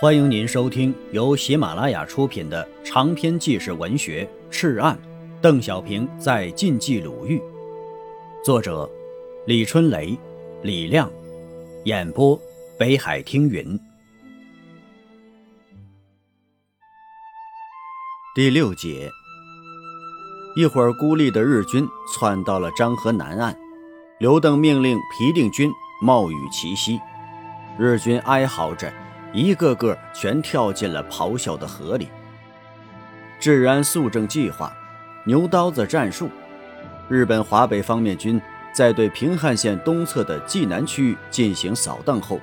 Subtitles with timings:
[0.00, 4.96] 欢迎您收听由喜马拉雅出品的长篇纪实文学《赤案》，
[5.40, 7.42] 邓小平在晋冀鲁豫，
[8.44, 8.88] 作者
[9.44, 10.16] 李春雷、
[10.62, 11.10] 李亮，
[11.84, 12.40] 演播
[12.78, 13.76] 北海听云。
[18.36, 19.10] 第六节，
[20.54, 21.84] 一会儿孤立的日军
[22.14, 23.58] 窜到了漳河南岸，
[24.20, 25.68] 刘邓命令皮定均
[26.00, 27.00] 冒雨齐西，
[27.76, 28.92] 日军哀嚎着。
[29.32, 32.08] 一个个全跳进了咆哮的河里。
[33.40, 34.72] 治安肃正计划，
[35.24, 36.28] 牛刀子战术。
[37.08, 38.40] 日本华北方面军
[38.72, 42.40] 在对平汉线东侧的冀南区域进行扫荡后，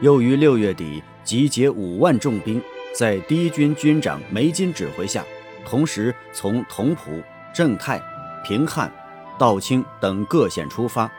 [0.00, 2.60] 又于六月底集结五万重兵，
[2.96, 5.24] 在第一军军长梅津指挥下，
[5.64, 8.02] 同时从同蒲、正太、
[8.42, 8.90] 平汉、
[9.38, 11.10] 道清等各县出发，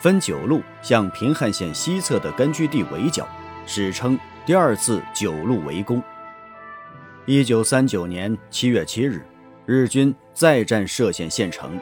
[0.00, 3.28] 分九路向平汉线西侧的根据地围剿，
[3.66, 4.18] 史称。
[4.50, 6.02] 第二次九路围攻。
[7.24, 9.24] 一九三九年七月七日，
[9.64, 11.78] 日军再战歙县县城，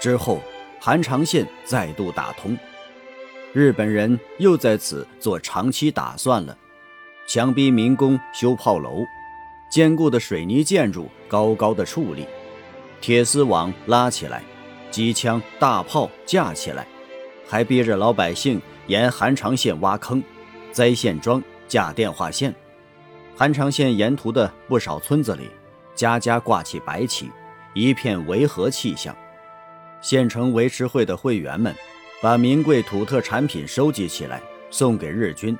[0.00, 0.40] 之后
[0.80, 2.56] 韩长线再度打通，
[3.52, 6.56] 日本人又在此做长期打算了。
[7.26, 9.04] 强逼民工修炮楼，
[9.70, 12.26] 坚固的水泥建筑高高的矗立，
[13.02, 14.42] 铁丝网拉起来，
[14.90, 16.86] 机枪大炮架起来，
[17.46, 20.22] 还逼着老百姓沿韩长线挖坑、
[20.72, 21.42] 栽线桩。
[21.70, 22.52] 架电话线，
[23.36, 25.48] 韩长线沿途的不少村子里，
[25.94, 27.30] 家家挂起白旗，
[27.74, 29.16] 一片维和气象。
[30.00, 31.72] 县城维持会的会员们，
[32.20, 35.56] 把名贵土特产品收集起来，送给日军，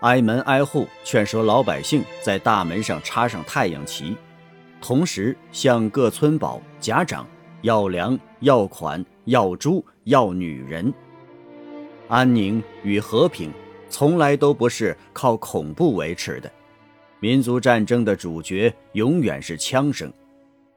[0.00, 4.16] 挨门挨户劝说老百姓在大门上插上太阳旗，
[4.80, 7.24] 同时向各村保家长
[7.62, 10.92] 要粮、要款、要猪、要女人。
[12.08, 13.52] 安宁与和平。
[13.98, 16.52] 从来都不是靠恐怖维持的，
[17.18, 20.12] 民族战争的主角永远是枪声，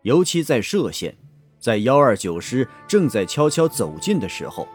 [0.04, 1.14] 尤其在歙县，
[1.60, 4.66] 在幺二九师正在悄悄走近的时候，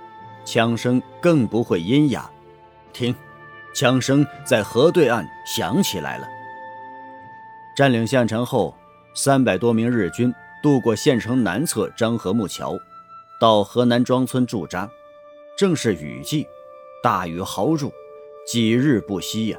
[0.45, 2.31] 枪声更不会阴哑。
[2.93, 3.15] 听，
[3.75, 6.29] 枪声在河对岸响起来了。
[7.75, 8.77] 占领县城后，
[9.15, 10.31] 三百多名日军
[10.63, 12.79] 渡过县城南侧漳河木桥，
[13.41, 14.87] 到河南庄村驻扎。
[15.57, 16.47] 正是雨季，
[17.03, 17.91] 大雨豪入。
[18.45, 19.59] 几日不息呀，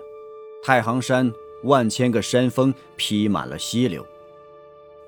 [0.64, 4.06] 太行山万千个山峰披满了溪流，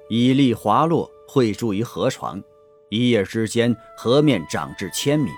[0.09, 2.41] 蚁粒滑落汇注于河床，
[2.89, 5.29] 一夜之间河面涨至千米，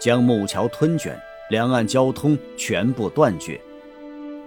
[0.00, 1.16] 将木桥吞卷，
[1.50, 3.60] 两岸交通全部断绝，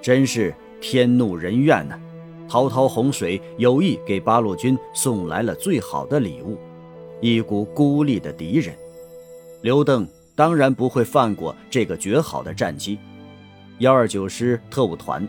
[0.02, 1.97] 真是天怒人怨呐！
[2.50, 6.58] 滔滔洪水有意给八路军送来了最好的礼物，
[7.22, 8.75] 一股孤立的敌人。
[9.62, 10.06] 刘邓
[10.36, 13.00] 当然不会放过这个绝好的战机。
[13.81, 15.28] 幺二九师特务团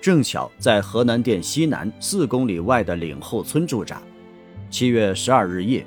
[0.00, 4.02] 正巧在河南店西南四公里外的岭后村驻扎。
[4.70, 5.86] 七月十二日夜，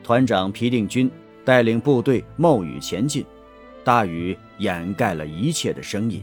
[0.00, 1.10] 团长皮定均
[1.44, 3.26] 带领部队冒雨前进，
[3.82, 6.22] 大雨掩盖了一切的声音。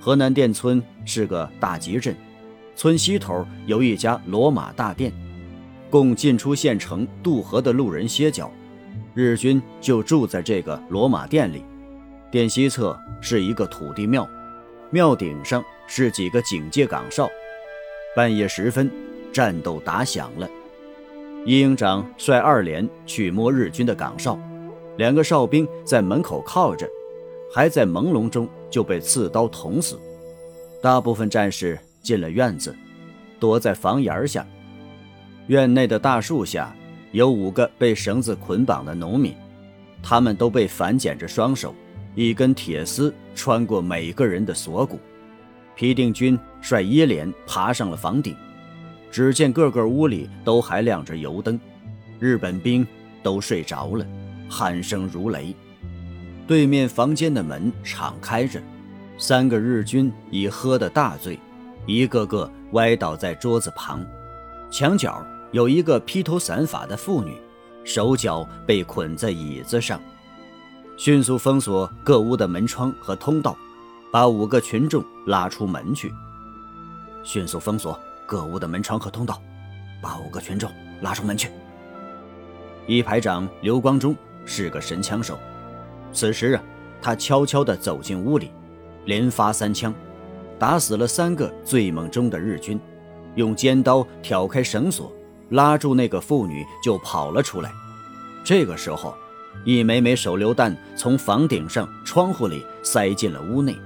[0.00, 2.16] 河南店村是个大集镇，
[2.74, 5.12] 村西头有一家罗马大店，
[5.90, 8.50] 供进出县城渡河的路人歇脚。
[9.12, 11.62] 日军就住在这个罗马店里。
[12.30, 14.26] 店西侧是一个土地庙。
[14.90, 17.28] 庙顶上是几个警戒岗哨。
[18.14, 18.90] 半夜时分，
[19.32, 20.48] 战斗打响了。
[21.44, 24.38] 一营长率二连去摸日军的岗哨，
[24.96, 26.88] 两个哨兵在门口靠着，
[27.52, 29.98] 还在朦胧中就被刺刀捅死。
[30.82, 32.74] 大部分战士进了院子，
[33.38, 34.46] 躲在房檐下。
[35.46, 36.74] 院内的大树下
[37.12, 39.34] 有五个被绳子捆绑的农民，
[40.02, 41.74] 他们都被反剪着双手。
[42.16, 44.98] 一根铁丝穿过每个人的锁骨，
[45.74, 48.34] 皮定均率一连爬上了房顶，
[49.10, 51.60] 只见个个屋里都还亮着油灯，
[52.18, 52.84] 日本兵
[53.22, 54.06] 都睡着了，
[54.48, 55.54] 鼾声如雷。
[56.46, 58.62] 对面房间的门敞开着，
[59.18, 61.38] 三个日军已喝得大醉，
[61.84, 64.02] 一个个歪倒在桌子旁，
[64.70, 65.22] 墙角
[65.52, 67.36] 有一个披头散发的妇女，
[67.84, 70.00] 手脚被捆在椅子上。
[70.98, 73.54] 迅速封锁各屋的门窗和通道，
[74.10, 76.10] 把五个群众拉出门去。
[77.22, 79.40] 迅速封锁各屋的门窗和通道，
[80.00, 80.70] 把五个群众
[81.02, 81.50] 拉出门去。
[82.86, 84.16] 一排长刘光忠
[84.46, 85.38] 是个神枪手，
[86.14, 86.62] 此时啊，
[87.02, 88.50] 他悄悄地走进屋里，
[89.04, 89.92] 连发三枪，
[90.58, 92.80] 打死了三个醉梦中的日军，
[93.34, 95.12] 用尖刀挑开绳索，
[95.50, 97.70] 拉住那个妇女就跑了出来。
[98.42, 99.14] 这个时候。
[99.64, 103.76] 一枚枚手榴弹从房顶上、窗户里塞进了屋内，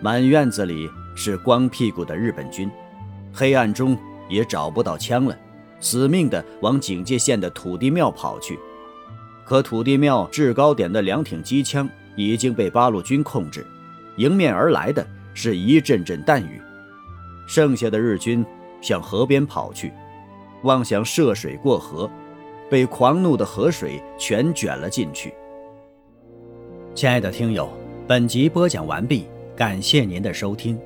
[0.00, 2.70] 满院子里是光屁股的日本军，
[3.32, 3.96] 黑暗中
[4.28, 5.36] 也找不到枪了，
[5.80, 8.58] 死命的往警戒线的土地庙跑去。
[9.44, 13.64] 可土地庙制高点的两挺机枪已经被八路军控制，
[14.16, 16.60] 迎面而来的是一阵阵弹雨。
[17.46, 18.44] 剩下的日军
[18.80, 19.92] 向河边跑去，
[20.64, 22.10] 妄想涉水过河，
[22.70, 25.32] 被狂怒的河水全卷了进去。
[26.94, 27.68] 亲爱的听友，
[28.06, 30.78] 本集播讲完毕，感谢您的收听。